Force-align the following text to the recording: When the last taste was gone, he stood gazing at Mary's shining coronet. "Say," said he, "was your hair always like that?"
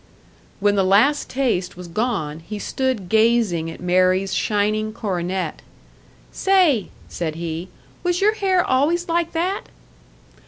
When 0.59 0.73
the 0.73 0.83
last 0.83 1.29
taste 1.29 1.77
was 1.77 1.87
gone, 1.87 2.39
he 2.39 2.57
stood 2.57 3.07
gazing 3.07 3.69
at 3.69 3.79
Mary's 3.79 4.33
shining 4.33 4.93
coronet. 4.93 5.61
"Say," 6.31 6.89
said 7.07 7.35
he, 7.35 7.69
"was 8.01 8.19
your 8.19 8.33
hair 8.33 8.63
always 8.65 9.07
like 9.07 9.33
that?" 9.33 9.69